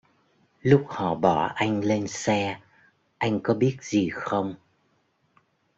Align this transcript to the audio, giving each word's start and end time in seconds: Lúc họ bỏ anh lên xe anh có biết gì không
Lúc 0.61 0.85
họ 0.87 1.15
bỏ 1.15 1.51
anh 1.55 1.81
lên 1.81 2.07
xe 2.07 2.59
anh 3.17 3.39
có 3.43 3.53
biết 3.53 3.77
gì 3.81 4.09
không 4.09 4.55